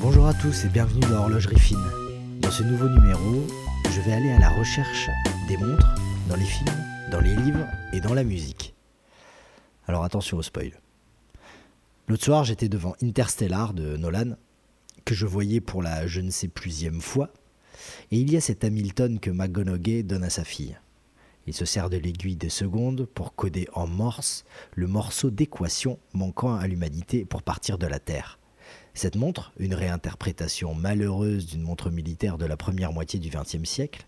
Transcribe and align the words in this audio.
Bonjour 0.00 0.26
à 0.26 0.34
tous 0.34 0.64
et 0.64 0.68
bienvenue 0.68 1.00
dans 1.00 1.22
Horlogerie 1.22 1.58
Fine. 1.58 1.78
Dans 2.40 2.50
ce 2.50 2.62
nouveau 2.62 2.88
numéro, 2.88 3.46
je 3.90 4.00
vais 4.00 4.12
aller 4.12 4.30
à 4.30 4.38
la 4.38 4.48
recherche 4.48 5.08
des 5.48 5.56
montres 5.56 5.94
dans 6.28 6.36
les 6.36 6.44
films, 6.44 6.84
dans 7.10 7.20
les 7.20 7.36
livres 7.36 7.66
et 7.92 8.00
dans 8.00 8.14
la 8.14 8.24
musique. 8.24 8.74
Alors 9.86 10.04
attention 10.04 10.38
au 10.38 10.42
spoil. 10.42 10.72
L'autre 12.08 12.24
soir, 12.24 12.44
j'étais 12.44 12.68
devant 12.68 12.94
Interstellar 13.02 13.74
de 13.74 13.96
Nolan, 13.96 14.36
que 15.04 15.14
je 15.14 15.26
voyais 15.26 15.60
pour 15.60 15.82
la 15.82 16.06
je 16.06 16.20
ne 16.20 16.30
sais 16.30 16.48
plusième 16.48 17.00
fois, 17.00 17.30
et 18.10 18.18
il 18.18 18.32
y 18.32 18.36
a 18.36 18.40
cet 18.40 18.64
Hamilton 18.64 19.20
que 19.20 19.30
McGonaghy 19.30 20.04
donne 20.04 20.24
à 20.24 20.30
sa 20.30 20.44
fille. 20.44 20.76
Il 21.46 21.54
se 21.54 21.64
sert 21.64 21.90
de 21.90 21.96
l'aiguille 21.96 22.36
des 22.36 22.50
secondes 22.50 23.06
pour 23.06 23.34
coder 23.34 23.66
en 23.72 23.86
morse 23.86 24.44
le 24.74 24.86
morceau 24.86 25.30
d'équation 25.30 25.98
manquant 26.12 26.54
à 26.54 26.66
l'humanité 26.66 27.24
pour 27.24 27.42
partir 27.42 27.78
de 27.78 27.86
la 27.86 27.98
Terre. 27.98 28.38
Cette 28.94 29.16
montre, 29.16 29.52
une 29.58 29.74
réinterprétation 29.74 30.74
malheureuse 30.74 31.46
d'une 31.46 31.62
montre 31.62 31.90
militaire 31.90 32.38
de 32.38 32.46
la 32.46 32.56
première 32.56 32.92
moitié 32.92 33.18
du 33.18 33.30
XXe 33.30 33.68
siècle, 33.68 34.06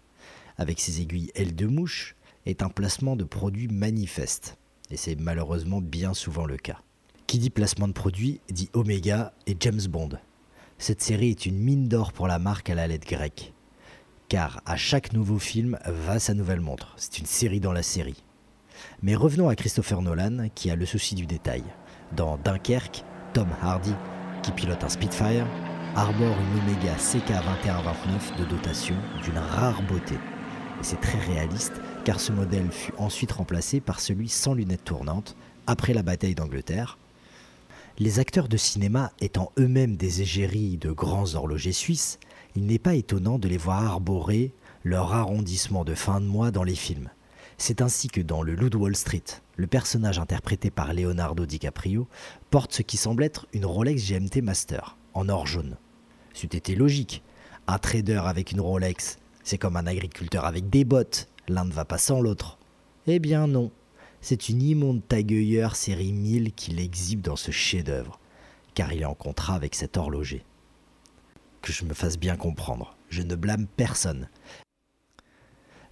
avec 0.59 0.81
ses 0.81 1.01
aiguilles 1.01 1.33
ailes 1.35 1.57
de 1.57 1.67
mouche, 1.67 2.17
est 2.47 2.63
un 2.63 2.69
placement 2.69 3.17
de 3.17 3.25
produit 3.25 3.69
manifeste. 3.69 4.59
Et 4.91 4.97
c'est 4.97 5.19
malheureusement 5.19 5.81
bien 5.81 6.15
souvent 6.15 6.45
le 6.45 6.57
cas. 6.57 6.83
Qui 7.27 7.39
dit 7.39 7.51
placement 7.51 7.89
de 7.89 7.93
produit 7.93 8.41
dit 8.51 8.69
Omega 8.75 9.33
et 9.47 9.57
James 9.59 9.81
Bond. 9.89 10.11
Cette 10.79 11.01
série 11.01 11.31
est 11.31 11.47
une 11.47 11.59
mine 11.59 11.89
d'or 11.89 12.13
pour 12.13 12.27
la 12.27 12.39
marque 12.39 12.69
à 12.69 12.75
la 12.75 12.87
lettre 12.87 13.07
grecque. 13.07 13.52
Car 14.33 14.63
à 14.65 14.79
chaque 14.79 15.13
nouveau 15.13 15.39
film 15.39 15.79
va 15.85 16.19
sa 16.19 16.33
nouvelle 16.33 16.63
montre. 16.63 16.95
C'est 16.97 17.19
une 17.19 17.27
série 17.27 17.61
dans 17.61 17.75
la 17.75 17.83
série. 17.83 18.25
Mais 19.03 19.15
revenons 19.15 19.51
à 19.51 19.55
Christopher 19.55 20.01
Nolan 20.01 20.49
qui 20.55 20.71
a 20.71 20.75
le 20.75 20.87
souci 20.87 21.15
du 21.15 21.27
détail. 21.27 21.63
Dans 22.17 22.39
Dunkerque, 22.39 23.05
Tom 23.35 23.49
Hardy 23.61 23.93
qui 24.43 24.53
pilote 24.53 24.83
un 24.85 24.89
Spitfire, 24.89 25.47
arbore 25.97 26.35
une 26.41 26.63
Omega 26.63 26.95
CK2129 26.95 28.39
de 28.39 28.45
dotation 28.47 28.97
d'une 29.23 29.37
rare 29.37 29.83
beauté. 29.83 30.15
Et 30.15 30.83
c'est 30.83 31.03
très 31.03 31.19
réaliste 31.19 31.83
car 32.07 32.19
ce 32.19 32.33
modèle 32.33 32.73
fut 32.73 32.95
ensuite 32.97 33.33
remplacé 33.33 33.83
par 33.83 34.01
celui 34.01 34.31
sans 34.31 34.55
lunettes 34.55 34.85
tournantes 34.85 35.37
après 35.67 35.93
la 35.93 36.03
bataille 36.03 36.35
d'Angleterre. 36.35 36.97
Les 37.99 38.19
acteurs 38.19 38.49
de 38.49 38.57
cinéma 38.57 39.13
étant 39.21 39.53
eux-mêmes 39.59 39.97
des 39.97 40.23
égéries 40.23 40.79
de 40.79 40.91
grands 40.91 41.35
horlogers 41.35 41.73
suisses, 41.73 42.19
il 42.55 42.67
n'est 42.67 42.79
pas 42.79 42.95
étonnant 42.95 43.39
de 43.39 43.49
les 43.49 43.57
voir 43.57 43.83
arborer 43.85 44.53
leur 44.85 45.13
arrondissement 45.15 45.85
de 45.85 45.95
fin 45.95 46.21
de 46.21 46.27
mois 46.27 46.51
dans 46.51 46.65
les 46.65 46.75
films. 46.75 47.11
C'est 47.57 47.81
ainsi 47.81 48.09
que 48.09 48.21
dans 48.21 48.43
Le 48.43 48.55
Loup 48.55 48.71
de 48.71 48.77
Wall 48.77 48.97
Street, 48.97 49.23
le 49.57 49.67
personnage 49.67 50.19
interprété 50.19 50.71
par 50.71 50.93
Leonardo 50.93 51.47
DiCaprio 51.47 52.09
porte 52.51 52.73
ce 52.73 52.83
qui 52.83 52.97
semble 52.97 53.23
être 53.23 53.47
une 53.53 53.65
Rolex 53.65 54.05
GMT 54.05 54.43
Master, 54.43 54.97
en 55.15 55.29
or 55.29 55.47
jaune. 55.47 55.77
C'eût 56.35 56.47
été 56.47 56.75
logique. 56.75 57.23
Un 57.69 57.79
trader 57.79 58.23
avec 58.25 58.53
une 58.53 58.61
Rolex, 58.61 59.19
c'est 59.45 59.59
comme 59.59 59.77
un 59.77 59.87
agriculteur 59.87 60.45
avec 60.45 60.69
des 60.69 60.85
bottes, 60.85 61.29
l'un 61.49 61.65
ne 61.65 61.73
va 61.73 61.85
pas 61.85 61.99
sans 61.99 62.21
l'autre. 62.21 62.59
Eh 63.07 63.19
bien 63.19 63.47
non, 63.47 63.71
c'est 64.21 64.49
une 64.49 64.63
immonde 64.63 65.07
tagueilleur 65.07 65.77
série 65.77 66.13
1000 66.13 66.53
qui 66.55 66.73
l'exhibe 66.73 67.21
dans 67.21 67.37
ce 67.37 67.51
chef-d'œuvre, 67.51 68.19
car 68.75 68.93
il 68.93 69.03
est 69.03 69.07
en 69.07 69.15
contrat 69.15 69.55
avec 69.55 69.75
cet 69.75 69.97
horloger. 69.97 70.45
Que 71.63 71.73
je 71.73 71.85
me 71.85 71.95
fasse 71.95 72.19
bien 72.19 72.37
comprendre, 72.37 72.97
je 73.09 73.23
ne 73.23 73.37
blâme 73.37 73.67
personne, 73.67 74.29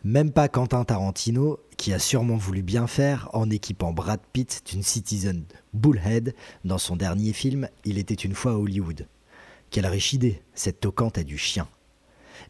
même 0.05 0.33
pas 0.33 0.49
Quentin 0.49 0.83
Tarantino, 0.83 1.61
qui 1.77 1.93
a 1.93 1.99
sûrement 1.99 2.39
voulu 2.39 2.62
bien 2.62 2.87
faire 2.87 3.29
en 3.35 3.51
équipant 3.51 3.93
Brad 3.93 4.21
Pitt 4.33 4.62
d'une 4.71 4.83
Citizen 4.83 5.45
Bullhead 5.75 6.35
dans 6.65 6.79
son 6.79 6.97
dernier 6.97 7.35
film 7.35 7.69
Il 7.85 7.99
était 7.99 8.15
une 8.15 8.35
fois 8.35 8.53
à 8.53 8.57
Hollywood. 8.57 9.07
Quelle 9.69 9.87
riche 9.87 10.15
idée, 10.15 10.41
cette 10.55 10.81
toquante 10.81 11.19
est 11.19 11.25
du 11.25 11.37
chien. 11.37 11.69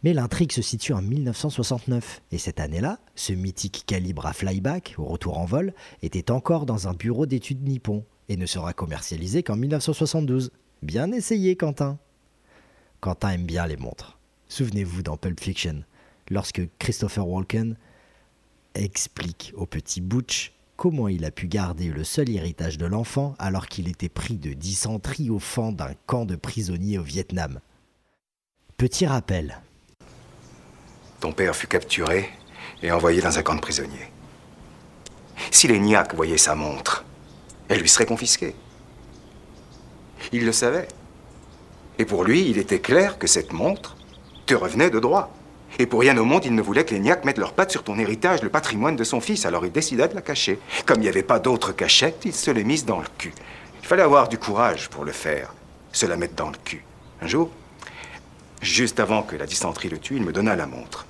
Mais 0.05 0.15
l'intrigue 0.15 0.53
se 0.53 0.63
situe 0.63 0.93
en 0.93 1.03
1969, 1.03 2.23
et 2.31 2.39
cette 2.39 2.61
année-là, 2.61 3.01
ce 3.17 3.33
mythique 3.33 3.83
calibre 3.85 4.27
à 4.27 4.33
flyback, 4.33 4.95
au 4.97 5.05
retour 5.05 5.37
en 5.37 5.45
vol, 5.45 5.75
était 6.03 6.31
encore 6.31 6.67
dans 6.67 6.87
un 6.87 6.95
bureau 6.95 7.27
d'études 7.27 7.65
nippon, 7.65 8.05
et 8.29 8.37
ne 8.37 8.47
sera 8.47 8.73
commercialisé 8.73 9.43
qu'en 9.43 9.57
1972. 9.57 10.53
Bien 10.83 11.11
essayé, 11.11 11.57
Quentin. 11.57 11.99
Quentin 13.01 13.31
aime 13.31 13.47
bien 13.47 13.67
les 13.67 13.79
montres. 13.79 14.19
Souvenez-vous 14.49 15.03
dans 15.03 15.17
Pulp 15.17 15.41
Fiction, 15.41 15.85
lorsque 16.29 16.63
Christopher 16.79 17.27
Walken 17.27 17.77
explique 18.75 19.53
au 19.57 19.65
petit 19.65 20.01
Butch 20.01 20.53
comment 20.77 21.09
il 21.09 21.25
a 21.25 21.31
pu 21.31 21.47
garder 21.47 21.89
le 21.89 22.05
seul 22.05 22.29
héritage 22.29 22.79
de 22.79 22.87
l'enfant 22.87 23.35
alors 23.39 23.69
qu'il 23.69 23.89
était 23.89 24.09
pris 24.09 24.37
de 24.37 24.53
dysenterie 24.53 25.31
au 25.31 25.39
fond 25.39 25.73
d'un 25.73 25.95
camp 26.07 26.27
de 26.27 26.37
prisonniers 26.37 26.99
au 26.99 27.03
Vietnam. 27.03 27.61
Petit 28.77 29.07
rappel. 29.07 29.61
Ton 31.21 31.33
père 31.33 31.57
fut 31.57 31.67
capturé 31.67 32.29
et 32.83 32.93
envoyé 32.93 33.23
dans 33.23 33.39
un 33.39 33.43
camp 33.43 33.55
de 33.55 33.61
prisonniers. 33.61 34.11
Si 35.51 35.69
les 35.69 35.79
Niaques 35.79 36.15
voyaient 36.15 36.39
sa 36.39 36.55
montre, 36.55 37.05
elle 37.69 37.81
lui 37.81 37.89
serait 37.89 38.07
confisquée. 38.07 38.55
Il 40.33 40.45
le 40.45 40.53
savait. 40.53 40.89
Et 42.01 42.07
pour 42.07 42.25
lui, 42.25 42.49
il 42.49 42.57
était 42.57 42.79
clair 42.79 43.19
que 43.19 43.27
cette 43.27 43.53
montre 43.53 43.95
te 44.47 44.55
revenait 44.55 44.89
de 44.89 44.99
droit. 44.99 45.35
Et 45.79 45.85
pour 45.85 46.01
rien 46.01 46.17
au 46.17 46.25
monde, 46.25 46.47
il 46.47 46.55
ne 46.55 46.63
voulait 46.63 46.87
que 46.87 46.95
les 46.95 46.99
Niaques 46.99 47.27
mettent 47.27 47.37
leurs 47.37 47.53
pattes 47.53 47.73
sur 47.73 47.85
ton 47.85 47.99
héritage, 47.99 48.41
le 48.41 48.49
patrimoine 48.49 48.97
de 48.97 49.05
son 49.05 49.21
fils. 49.21 49.45
Alors 49.45 49.67
il 49.67 49.71
décida 49.71 50.09
de 50.09 50.15
la 50.15 50.23
cacher. 50.23 50.59
Comme 50.87 51.01
il 51.01 51.03
n'y 51.03 51.09
avait 51.11 51.23
pas 51.23 51.39
d'autre 51.39 51.73
cachette, 51.73 52.23
il 52.25 52.33
se 52.33 52.51
l'est 52.51 52.65
mise 52.65 52.87
dans 52.87 53.01
le 53.01 53.07
cul. 53.19 53.35
Il 53.83 53.87
fallait 53.87 54.03
avoir 54.03 54.31
du 54.31 54.39
courage 54.39 54.89
pour 54.89 55.05
le 55.05 55.13
faire, 55.13 55.53
se 55.93 56.07
la 56.07 56.17
mettre 56.17 56.37
dans 56.37 56.49
le 56.49 56.57
cul. 56.65 56.83
Un 57.21 57.27
jour, 57.27 57.51
juste 58.63 58.99
avant 58.99 59.23
que 59.23 59.37
la 59.37 59.45
dysenterie 59.45 59.91
le 59.91 59.99
tue, 59.99 60.17
il 60.17 60.23
me 60.23 60.33
donna 60.33 60.57
la 60.57 60.67
montre. 60.67 61.05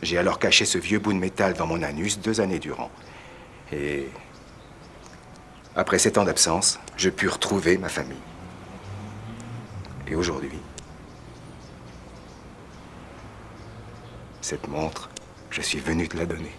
J'ai 0.00 0.16
alors 0.16 0.38
caché 0.38 0.64
ce 0.64 0.78
vieux 0.78 1.00
bout 1.00 1.12
de 1.12 1.18
métal 1.18 1.54
dans 1.54 1.66
mon 1.66 1.82
anus 1.82 2.20
deux 2.20 2.40
années 2.40 2.60
durant. 2.60 2.92
Et 3.72 4.06
après 5.74 5.98
sept 5.98 6.18
ans 6.18 6.24
d'absence, 6.24 6.78
je 6.96 7.10
pus 7.10 7.26
retrouver 7.26 7.78
ma 7.78 7.88
famille. 7.88 8.29
Et 10.10 10.14
aujourd'hui, 10.16 10.50
Cette 14.40 14.66
montre, 14.66 15.10
je 15.50 15.60
suis 15.60 15.78
venu 15.78 16.08
te 16.08 16.16
la 16.16 16.26
donner. 16.26 16.50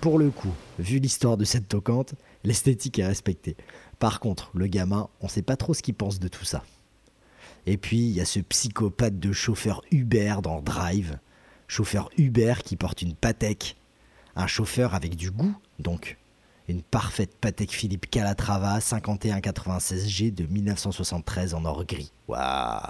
Pour 0.00 0.18
le 0.18 0.30
coup, 0.30 0.54
vu 0.78 0.98
l'histoire 0.98 1.36
de 1.36 1.44
cette 1.44 1.68
toquante, 1.68 2.14
l'esthétique 2.44 2.98
est 2.98 3.06
respectée. 3.06 3.56
Par 3.98 4.20
contre, 4.20 4.50
le 4.54 4.66
gamin, 4.68 5.10
on 5.20 5.28
sait 5.28 5.42
pas 5.42 5.56
trop 5.56 5.74
ce 5.74 5.82
qu'il 5.82 5.94
pense 5.94 6.18
de 6.18 6.28
tout 6.28 6.46
ça. 6.46 6.64
Et 7.66 7.76
puis, 7.76 7.98
il 7.98 8.12
y 8.12 8.22
a 8.22 8.24
ce 8.24 8.40
psychopathe 8.40 9.18
de 9.18 9.32
chauffeur 9.32 9.82
Uber 9.90 10.36
dans 10.42 10.62
Drive. 10.62 11.18
Chauffeur 11.68 12.08
Uber 12.16 12.54
qui 12.64 12.76
porte 12.76 13.02
une 13.02 13.14
Patek. 13.14 13.76
Un 14.36 14.46
chauffeur 14.46 14.94
avec 14.94 15.16
du 15.16 15.30
goût, 15.30 15.54
donc. 15.78 16.16
Une 16.68 16.82
parfaite 16.82 17.36
Patek 17.36 17.72
Philippe 17.72 18.08
Calatrava 18.10 18.78
5196G 18.78 20.32
de 20.32 20.46
1973 20.46 21.54
en 21.54 21.64
or 21.64 21.84
gris. 21.84 22.12
Waouh 22.28 22.80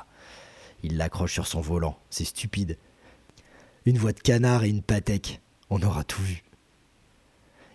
Il 0.83 0.97
l'accroche 0.97 1.33
sur 1.33 1.47
son 1.47 1.61
volant, 1.61 1.99
c'est 2.11 2.25
stupide 2.25 2.79
une 3.87 3.99
voix 3.99 4.13
de 4.13 4.21
canard 4.21 4.65
et 4.65 4.71
une 4.71 4.83
patek. 4.83 5.41
On 5.71 5.83
aura 5.83 6.05
tout 6.05 6.23
vu. 6.23 6.43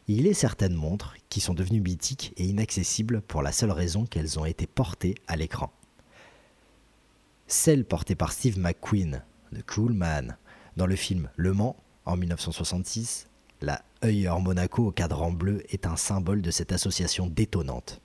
Il 0.08 0.26
est 0.26 0.34
certaines 0.34 0.74
montres 0.74 1.16
qui 1.30 1.40
sont 1.40 1.54
devenues 1.54 1.82
mythiques 1.82 2.34
et 2.38 2.46
inaccessibles 2.46 3.22
pour 3.22 3.44
la 3.44 3.52
seule 3.52 3.72
raison 3.72 4.06
qu'elles 4.06 4.40
ont 4.40 4.46
été 4.46 4.66
portées 4.66 5.16
à 5.28 5.36
l'écran. 5.36 5.72
Celle 7.46 7.86
portée 7.86 8.16
par 8.16 8.32
Steve 8.32 8.58
McQueen, 8.58 9.24
The 9.54 9.64
Cool 9.64 9.94
Man, 9.94 10.38
dans 10.78 10.88
le 10.88 10.96
film 10.96 11.30
Le 11.36 11.54
Mans 11.54 11.76
en 12.06 12.18
1966, 12.18 13.28
la 13.62 13.82
Heuer 14.04 14.40
Monaco 14.42 14.88
au 14.88 14.92
cadran 14.92 15.32
bleu 15.32 15.64
est 15.70 15.86
un 15.86 15.98
symbole 15.98 16.42
de 16.42 16.52
cette 16.52 16.72
association 16.72 17.28
détonnante. 17.28 18.02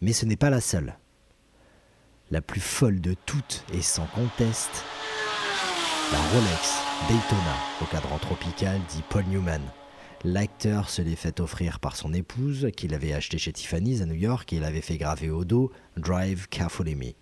Mais 0.00 0.12
ce 0.12 0.24
n'est 0.24 0.36
pas 0.36 0.50
la 0.50 0.60
seule. 0.60 0.96
La 2.30 2.40
plus 2.40 2.60
folle 2.60 3.00
de 3.00 3.14
toutes 3.26 3.64
et 3.72 3.82
sans 3.82 4.06
conteste, 4.06 4.84
la 6.12 6.18
Rolex 6.18 6.82
Daytona 7.08 7.56
au 7.82 7.84
cadran 7.86 8.18
tropical 8.18 8.80
dit 8.88 9.02
Paul 9.08 9.24
Newman. 9.24 9.62
L'acteur 10.24 10.90
se 10.90 11.00
l'est 11.00 11.16
fait 11.16 11.40
offrir 11.40 11.78
par 11.78 11.96
son 11.96 12.12
épouse, 12.12 12.70
qu'il 12.76 12.94
avait 12.94 13.12
acheté 13.12 13.38
chez 13.38 13.52
Tiffany's 13.52 14.02
à 14.02 14.06
New 14.06 14.14
York 14.14 14.52
et 14.52 14.58
l'avait 14.58 14.80
fait 14.80 14.96
graver 14.96 15.30
au 15.30 15.44
dos 15.44 15.70
Drive 15.96 16.48
Carefully 16.48 16.96
Me. 16.96 17.12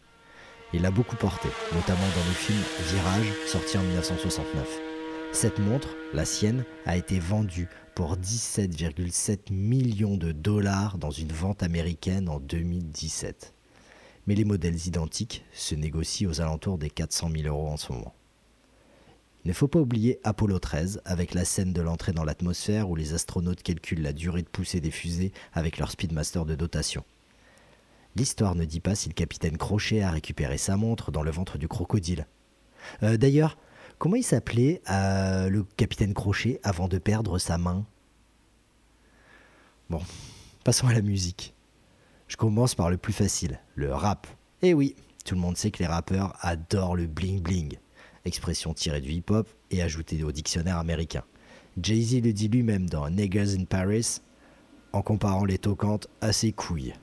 Il 0.73 0.83
l'a 0.83 0.91
beaucoup 0.91 1.17
porté, 1.17 1.49
notamment 1.75 1.99
dans 2.01 2.27
le 2.27 2.35
film 2.35 2.59
Virage, 2.91 3.33
sorti 3.47 3.77
en 3.79 3.83
1969. 3.83 4.86
Cette 5.37 5.59
montre, 5.59 5.95
la 6.15 6.25
sienne, 6.25 6.65
a 6.87 6.97
été 6.97 7.19
vendue 7.19 7.69
pour 7.95 8.17
17,7 8.17 9.53
millions 9.53 10.17
de 10.17 10.33
dollars 10.33 10.97
dans 10.97 11.11
une 11.11 11.31
vente 11.31 11.63
américaine 11.63 12.31
en 12.31 12.41
2017. 12.41 13.53
Mais 14.27 14.35
les 14.35 14.47
modèles 14.47 14.87
identiques 14.87 15.45
se 15.53 15.75
négocient 15.75 16.31
aux 16.31 16.41
alentours 16.41 16.79
des 16.79 16.89
400 16.89 17.29
000 17.37 17.49
euros 17.49 17.69
en 17.69 17.77
ce 17.77 17.93
moment. 17.93 18.15
Ne 19.45 19.53
faut 19.53 19.69
pas 19.69 19.79
oublier 19.79 20.21
Apollo 20.25 20.59
13, 20.59 21.03
avec 21.05 21.35
la 21.35 21.45
scène 21.45 21.75
de 21.75 21.83
l'entrée 21.83 22.13
dans 22.13 22.25
l'atmosphère 22.25 22.89
où 22.89 22.97
les 22.97 23.13
astronautes 23.13 23.63
calculent 23.63 24.01
la 24.01 24.15
durée 24.15 24.41
de 24.41 24.49
poussée 24.49 24.81
des 24.81 24.91
fusées 24.91 25.33
avec 25.53 25.77
leur 25.77 25.91
Speedmaster 25.91 26.47
de 26.47 26.55
dotation. 26.55 27.05
L'histoire 28.17 28.55
ne 28.55 28.65
dit 28.65 28.81
pas 28.81 28.95
si 28.95 29.11
le 29.11 29.15
capitaine 29.15 29.59
Crochet 29.59 30.01
a 30.01 30.13
récupéré 30.13 30.57
sa 30.57 30.79
montre 30.79 31.13
dans 31.13 31.23
le 31.23 31.31
ventre 31.31 31.59
du 31.59 31.69
crocodile. 31.69 32.27
Euh, 33.03 33.19
d'ailleurs, 33.19 33.59
comment 33.99 34.17
il 34.17 34.23
s'appelait 34.23 34.83
euh, 34.91 35.49
le 35.49 35.65
capitaine 35.77 36.15
Crochet 36.15 36.61
avant 36.63 36.89
de 36.89 36.99
perdre 36.99 37.39
sa 37.39 37.59
main? 37.59 37.85
Bon, 39.91 40.03
passons 40.65 40.89
à 40.89 40.93
la 40.93 41.03
musique. 41.03 41.55
Je 42.29 42.37
commence 42.37 42.75
par 42.75 42.91
le 42.91 42.97
plus 42.97 43.13
facile, 43.13 43.61
le 43.75 43.93
rap. 43.93 44.27
Eh 44.63 44.75
oui, 44.75 44.97
tout 45.25 45.35
le 45.35 45.41
monde 45.41 45.57
sait 45.57 45.71
que 45.71 45.79
les 45.79 45.87
rappeurs 45.87 46.37
adorent 46.41 46.97
le 46.97 47.07
bling 47.07 47.41
bling, 47.41 47.77
expression 48.25 48.75
tirée 48.75 49.01
du 49.01 49.13
hip-hop 49.13 49.49
et 49.71 49.83
ajoutée 49.83 50.25
au 50.25 50.33
dictionnaire 50.33 50.79
américain. 50.79 51.23
Jay-Z 51.81 52.23
le 52.23 52.33
dit 52.33 52.49
lui-même 52.49 52.89
dans 52.89 53.09
Niggas 53.11 53.55
in 53.59 53.65
Paris 53.65 54.21
en 54.93 55.03
comparant 55.03 55.45
les 55.45 55.59
tocantes 55.59 56.09
à 56.21 56.33
ses 56.33 56.53
couilles. 56.53 56.95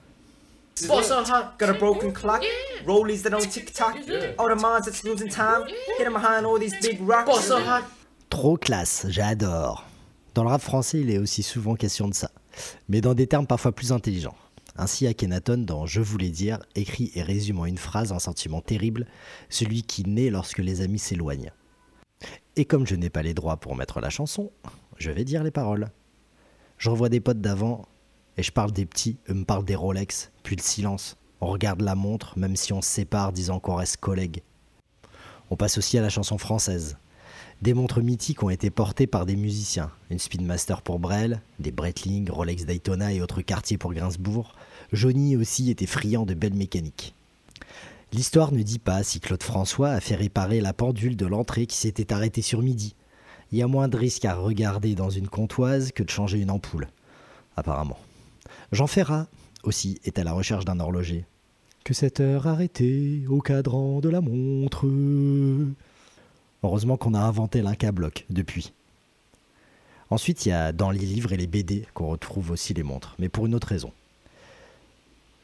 Boss 0.87 1.11
on 1.11 1.23
hot, 1.23 1.57
got 1.59 1.69
a 1.69 1.73
broken 1.73 2.11
clock? 2.11 2.43
Rollies 2.85 3.21
that 3.23 3.29
don't 3.29 3.49
tick 3.49 3.71
tock. 3.73 3.95
All 4.39 4.49
the 4.49 4.55
minds 4.55 4.85
that's 4.85 5.03
losing 5.03 5.29
time? 5.29 5.67
Hidden 5.97 6.13
behind 6.13 6.45
all 6.45 6.57
these 6.57 6.73
big 6.81 6.99
rocks? 7.01 7.29
Boss 7.29 7.51
on 7.51 7.61
hot. 7.61 7.83
Trop 8.29 8.57
classe, 8.57 9.05
j'adore. 9.09 9.85
Dans 10.33 10.43
le 10.43 10.49
rap 10.49 10.61
français, 10.61 10.99
il 10.99 11.11
est 11.11 11.19
aussi 11.19 11.43
souvent 11.43 11.75
question 11.75 12.07
de 12.07 12.15
ça, 12.15 12.31
mais 12.89 13.01
dans 13.01 13.13
des 13.13 13.27
termes 13.27 13.45
parfois 13.45 13.71
plus 13.71 13.91
intelligents. 13.91 14.35
Ainsi, 14.75 15.05
Akhenaton, 15.05 15.59
dans 15.59 15.85
Je 15.85 16.01
voulais 16.01 16.29
dire, 16.29 16.57
écrit 16.73 17.11
et 17.13 17.21
résume 17.21 17.59
en 17.59 17.65
une 17.67 17.77
phrase 17.77 18.11
un 18.11 18.17
sentiment 18.17 18.61
terrible, 18.61 19.05
celui 19.49 19.83
qui 19.83 20.03
naît 20.09 20.31
lorsque 20.31 20.57
les 20.57 20.81
amis 20.81 20.97
s'éloignent. 20.97 21.51
Et 22.55 22.65
comme 22.65 22.87
je 22.87 22.95
n'ai 22.95 23.11
pas 23.11 23.21
les 23.21 23.35
droits 23.35 23.57
pour 23.57 23.75
mettre 23.75 23.99
la 23.99 24.09
chanson, 24.09 24.51
je 24.97 25.11
vais 25.11 25.23
dire 25.23 25.43
les 25.43 25.51
paroles. 25.51 25.91
Je 26.79 26.89
revois 26.89 27.09
des 27.09 27.19
potes 27.19 27.41
d'avant, 27.41 27.85
et 28.37 28.43
je 28.43 28.51
parle 28.51 28.71
des 28.71 28.85
petits, 28.85 29.17
eux 29.29 29.33
me 29.33 29.45
parlent 29.45 29.65
des 29.65 29.75
Rolex, 29.75 30.31
puis 30.43 30.55
le 30.55 30.61
silence. 30.61 31.17
On 31.41 31.47
regarde 31.47 31.81
la 31.81 31.95
montre, 31.95 32.37
même 32.37 32.55
si 32.55 32.73
on 32.73 32.81
se 32.81 32.89
sépare, 32.89 33.33
disant 33.33 33.59
qu'on 33.59 33.75
reste 33.75 33.97
collègues. 33.97 34.41
On 35.49 35.55
passe 35.55 35.77
aussi 35.77 35.97
à 35.97 36.01
la 36.01 36.09
chanson 36.09 36.37
française. 36.37 36.97
Des 37.61 37.73
montres 37.73 38.01
mythiques 38.01 38.43
ont 38.43 38.49
été 38.49 38.69
portées 38.69 39.07
par 39.07 39.25
des 39.25 39.35
musiciens. 39.35 39.91
Une 40.09 40.19
Speedmaster 40.19 40.81
pour 40.81 40.99
Brel, 40.99 41.41
des 41.59 41.71
Breitling, 41.71 42.29
Rolex 42.29 42.65
Daytona 42.65 43.13
et 43.13 43.21
autres 43.21 43.41
quartiers 43.41 43.77
pour 43.77 43.93
Gainsbourg. 43.93 44.55
Johnny 44.91 45.37
aussi 45.37 45.69
était 45.69 45.85
friand 45.85 46.25
de 46.25 46.33
belles 46.33 46.55
mécaniques. 46.55 47.13
L'histoire 48.11 48.51
ne 48.51 48.61
dit 48.61 48.79
pas 48.79 49.03
si 49.03 49.19
Claude 49.19 49.43
François 49.43 49.89
a 49.89 49.99
fait 49.99 50.15
réparer 50.15 50.61
la 50.61 50.73
pendule 50.73 51.15
de 51.15 51.25
l'entrée 51.25 51.65
qui 51.65 51.77
s'était 51.77 52.13
arrêtée 52.13 52.41
sur 52.41 52.61
midi. 52.61 52.95
Il 53.51 53.57
y 53.57 53.63
a 53.63 53.67
moins 53.67 53.87
de 53.87 53.97
risques 53.97 54.25
à 54.25 54.35
regarder 54.35 54.95
dans 54.95 55.09
une 55.09 55.27
comptoise 55.27 55.91
que 55.91 56.03
de 56.03 56.09
changer 56.09 56.39
une 56.39 56.51
ampoule. 56.51 56.89
Apparemment. 57.55 57.97
Jean 58.71 58.87
Ferrat 58.87 59.27
aussi 59.63 59.99
est 60.03 60.19
à 60.19 60.23
la 60.23 60.33
recherche 60.33 60.65
d'un 60.65 60.79
horloger. 60.79 61.25
Que 61.83 61.93
cette 61.93 62.19
heure 62.19 62.47
arrêtée 62.47 63.23
au 63.27 63.41
cadran 63.41 63.99
de 63.99 64.09
la 64.09 64.21
montre. 64.21 64.85
Heureusement 66.63 66.97
qu'on 66.97 67.13
a 67.13 67.19
inventé 67.19 67.61
l'Inca 67.61 67.91
bloc 67.91 68.25
depuis. 68.29 68.71
Ensuite, 70.09 70.45
il 70.45 70.49
y 70.49 70.53
a 70.53 70.71
dans 70.71 70.91
les 70.91 70.99
livres 70.99 71.33
et 71.33 71.37
les 71.37 71.47
BD 71.47 71.85
qu'on 71.93 72.07
retrouve 72.07 72.51
aussi 72.51 72.73
les 72.73 72.83
montres, 72.83 73.15
mais 73.19 73.29
pour 73.29 73.45
une 73.45 73.55
autre 73.55 73.67
raison. 73.67 73.91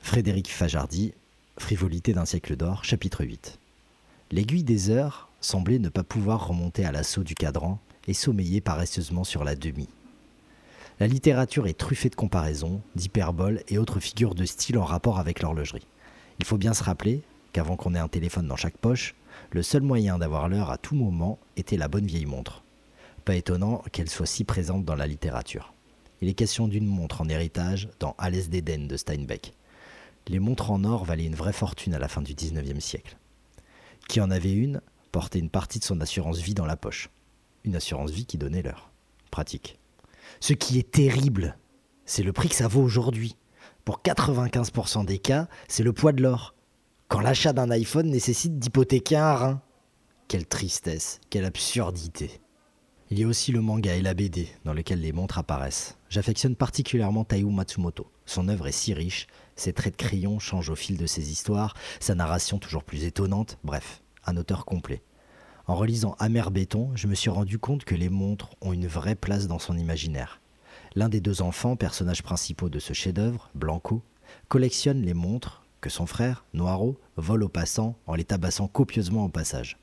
Frédéric 0.01 0.49
Fajardi, 0.49 1.13
Frivolité 1.57 2.13
d'un 2.13 2.25
siècle 2.25 2.55
d'or, 2.55 2.85
chapitre 2.85 3.25
8. 3.25 3.59
L'aiguille 4.31 4.63
des 4.63 4.89
heures 4.89 5.29
semblait 5.41 5.79
ne 5.79 5.89
pas 5.89 6.03
pouvoir 6.03 6.47
remonter 6.47 6.85
à 6.85 6.91
l'assaut 6.91 7.23
du 7.23 7.35
cadran 7.35 7.79
et 8.07 8.13
sommeiller 8.13 8.61
paresseusement 8.61 9.25
sur 9.25 9.43
la 9.43 9.55
demi. 9.55 9.89
La 10.99 11.07
littérature 11.07 11.67
est 11.67 11.77
truffée 11.77 12.09
de 12.09 12.15
comparaisons, 12.15 12.81
d'hyperboles 12.95 13.63
et 13.67 13.77
autres 13.77 13.99
figures 13.99 14.35
de 14.35 14.45
style 14.45 14.77
en 14.77 14.83
rapport 14.83 15.19
avec 15.19 15.41
l'horlogerie. 15.41 15.87
Il 16.39 16.45
faut 16.45 16.57
bien 16.57 16.73
se 16.73 16.83
rappeler 16.83 17.21
qu'avant 17.53 17.75
qu'on 17.75 17.95
ait 17.95 17.99
un 17.99 18.07
téléphone 18.07 18.47
dans 18.47 18.55
chaque 18.55 18.77
poche, 18.77 19.15
le 19.51 19.63
seul 19.63 19.81
moyen 19.81 20.17
d'avoir 20.17 20.49
l'heure 20.49 20.71
à 20.71 20.77
tout 20.77 20.95
moment 20.95 21.39
était 21.55 21.77
la 21.77 21.87
bonne 21.87 22.05
vieille 22.05 22.25
montre. 22.25 22.63
Pas 23.25 23.35
étonnant 23.35 23.83
qu'elle 23.91 24.09
soit 24.09 24.25
si 24.25 24.43
présente 24.43 24.85
dans 24.85 24.95
la 24.95 25.07
littérature. 25.07 25.73
Il 26.21 26.27
est 26.27 26.33
question 26.33 26.67
d'une 26.67 26.85
montre 26.85 27.21
en 27.21 27.29
héritage 27.29 27.89
dans 27.99 28.15
Alès 28.17 28.49
d'Éden 28.49 28.87
de 28.87 28.97
Steinbeck 28.97 29.53
les 30.29 30.39
montres 30.39 30.71
en 30.71 30.83
or 30.83 31.03
valaient 31.03 31.25
une 31.25 31.35
vraie 31.35 31.53
fortune 31.53 31.93
à 31.93 31.99
la 31.99 32.07
fin 32.07 32.21
du 32.21 32.33
19e 32.33 32.79
siècle. 32.79 33.17
Qui 34.07 34.21
en 34.21 34.31
avait 34.31 34.53
une 34.53 34.81
portait 35.11 35.39
une 35.39 35.49
partie 35.49 35.79
de 35.79 35.83
son 35.83 35.99
assurance 36.01 36.37
vie 36.37 36.53
dans 36.53 36.67
la 36.67 36.77
poche. 36.77 37.09
Une 37.65 37.75
assurance 37.75 38.11
vie 38.11 38.25
qui 38.25 38.37
donnait 38.37 38.61
l'heure. 38.61 38.91
Pratique. 39.31 39.79
Ce 40.39 40.53
qui 40.53 40.79
est 40.79 40.91
terrible, 40.91 41.57
c'est 42.05 42.23
le 42.23 42.33
prix 42.33 42.49
que 42.49 42.55
ça 42.55 42.67
vaut 42.67 42.81
aujourd'hui. 42.81 43.35
Pour 43.85 44.01
95% 44.01 45.05
des 45.05 45.19
cas, 45.19 45.47
c'est 45.67 45.83
le 45.83 45.93
poids 45.93 46.11
de 46.11 46.21
l'or. 46.21 46.55
Quand 47.07 47.21
l'achat 47.21 47.53
d'un 47.53 47.71
iPhone 47.71 48.09
nécessite 48.09 48.59
d'hypothéquer 48.59 49.17
un 49.17 49.33
rein. 49.33 49.61
Quelle 50.27 50.45
tristesse, 50.45 51.19
quelle 51.29 51.45
absurdité. 51.45 52.39
Il 53.09 53.19
y 53.19 53.23
a 53.23 53.27
aussi 53.27 53.51
le 53.51 53.61
manga 53.61 53.95
et 53.95 54.03
la 54.03 54.13
BD 54.13 54.47
dans 54.65 54.73
lesquels 54.73 55.01
les 55.01 55.11
montres 55.11 55.39
apparaissent. 55.39 55.97
J'affectionne 56.09 56.55
particulièrement 56.55 57.25
Taiyu 57.25 57.49
Matsumoto. 57.49 58.11
Son 58.27 58.47
œuvre 58.49 58.67
est 58.67 58.71
si 58.71 58.93
riche, 58.93 59.25
ses 59.55 59.73
traits 59.73 59.93
de 59.93 60.05
crayon 60.05 60.37
changent 60.37 60.69
au 60.69 60.75
fil 60.75 60.95
de 60.97 61.07
ses 61.07 61.31
histoires, 61.31 61.73
sa 61.99 62.13
narration 62.13 62.59
toujours 62.59 62.83
plus 62.83 63.05
étonnante, 63.05 63.57
bref, 63.63 64.03
un 64.27 64.37
auteur 64.37 64.65
complet. 64.65 65.01
En 65.69 65.75
relisant 65.75 66.15
Amer 66.17 66.49
Béton, 66.49 66.89
je 66.95 67.05
me 67.05 67.13
suis 67.13 67.29
rendu 67.29 67.59
compte 67.59 67.85
que 67.85 67.93
les 67.93 68.09
montres 68.09 68.49
ont 68.59 68.73
une 68.73 68.87
vraie 68.87 69.13
place 69.13 69.47
dans 69.47 69.59
son 69.59 69.77
imaginaire. 69.77 70.41
L'un 70.95 71.09
des 71.09 71.21
deux 71.21 71.43
enfants, 71.43 71.75
personnages 71.75 72.23
principaux 72.23 72.69
de 72.69 72.79
ce 72.79 72.93
chef-d'œuvre, 72.93 73.51
Blanco, 73.53 74.01
collectionne 74.47 75.03
les 75.03 75.13
montres 75.13 75.63
que 75.79 75.91
son 75.91 76.07
frère, 76.07 76.43
Noiro, 76.55 76.99
vole 77.17 77.43
aux 77.43 77.49
passants 77.49 77.95
en 78.07 78.15
les 78.15 78.23
tabassant 78.23 78.67
copieusement 78.67 79.25
au 79.25 79.29
passage. 79.29 79.77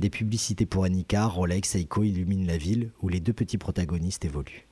Des 0.00 0.10
publicités 0.10 0.66
pour 0.66 0.82
Annika, 0.82 1.24
Rolex, 1.26 1.68
Seiko 1.68 2.02
illuminent 2.02 2.48
la 2.48 2.58
ville 2.58 2.90
où 3.00 3.08
les 3.08 3.20
deux 3.20 3.32
petits 3.32 3.58
protagonistes 3.58 4.24
évoluent. 4.24 4.66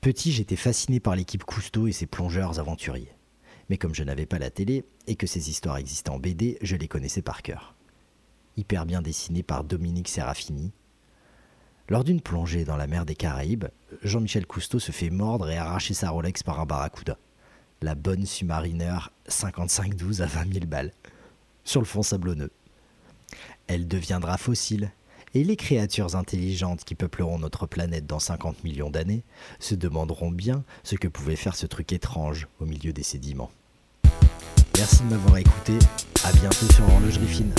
Petit, 0.00 0.32
j'étais 0.32 0.56
fasciné 0.56 0.98
par 0.98 1.14
l'équipe 1.14 1.44
Cousteau 1.44 1.86
et 1.86 1.92
ses 1.92 2.06
plongeurs 2.06 2.58
aventuriers. 2.58 3.14
Mais 3.68 3.78
comme 3.78 3.94
je 3.94 4.02
n'avais 4.02 4.26
pas 4.26 4.40
la 4.40 4.50
télé 4.50 4.84
et 5.06 5.14
que 5.14 5.28
ces 5.28 5.50
histoires 5.50 5.76
existaient 5.76 6.10
en 6.10 6.18
BD, 6.18 6.58
je 6.62 6.74
les 6.74 6.88
connaissais 6.88 7.22
par 7.22 7.42
cœur. 7.42 7.76
Hyper 8.56 8.86
bien 8.86 9.02
dessinées 9.02 9.42
par 9.42 9.64
Dominique 9.64 10.08
Serafini. 10.08 10.72
Lors 11.88 12.04
d'une 12.04 12.20
plongée 12.20 12.64
dans 12.64 12.76
la 12.76 12.86
mer 12.86 13.04
des 13.04 13.16
Caraïbes, 13.16 13.66
Jean-Michel 14.02 14.46
Cousteau 14.46 14.78
se 14.78 14.92
fait 14.92 15.10
mordre 15.10 15.50
et 15.50 15.56
arracher 15.56 15.94
sa 15.94 16.10
Rolex 16.10 16.42
par 16.42 16.60
un 16.60 16.66
barracuda. 16.66 17.18
La 17.82 17.94
bonne 17.94 18.26
Submariner 18.26 18.98
5512 19.26 20.22
à 20.22 20.26
20 20.26 20.52
000 20.52 20.66
balles. 20.66 20.92
Sur 21.64 21.80
le 21.80 21.86
fond 21.86 22.02
sablonneux 22.02 22.50
elle 23.70 23.86
deviendra 23.86 24.36
fossile. 24.36 24.90
Et 25.32 25.44
les 25.44 25.54
créatures 25.54 26.16
intelligentes 26.16 26.82
qui 26.82 26.96
peupleront 26.96 27.38
notre 27.38 27.66
planète 27.66 28.04
dans 28.04 28.18
50 28.18 28.64
millions 28.64 28.90
d'années 28.90 29.22
se 29.60 29.76
demanderont 29.76 30.32
bien 30.32 30.64
ce 30.82 30.96
que 30.96 31.06
pouvait 31.06 31.36
faire 31.36 31.54
ce 31.54 31.66
truc 31.66 31.92
étrange 31.92 32.48
au 32.58 32.66
milieu 32.66 32.92
des 32.92 33.04
sédiments. 33.04 33.52
Merci 34.76 35.04
de 35.04 35.10
m'avoir 35.10 35.36
écouté, 35.36 35.78
à 36.24 36.32
bientôt 36.32 36.66
sur 36.72 36.84
Horlogerie 36.84 37.26
Fine. 37.26 37.54